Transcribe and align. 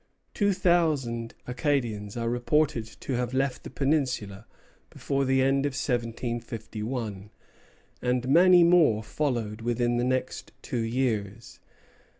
Two 0.33 0.51
thousand 0.51 1.35
Acadians 1.45 2.17
are 2.17 2.27
reported 2.27 2.87
to 3.01 3.13
have 3.13 3.35
left 3.35 3.61
the 3.63 3.69
peninsula 3.69 4.47
before 4.89 5.25
the 5.25 5.43
end 5.43 5.63
of 5.63 5.73
1751, 5.73 7.29
and 8.01 8.27
many 8.27 8.63
more 8.63 9.03
followed 9.03 9.61
within 9.61 9.97
the 9.97 10.03
next 10.03 10.53
two 10.63 10.81
years. 10.81 11.59